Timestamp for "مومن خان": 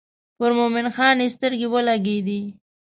0.57-1.17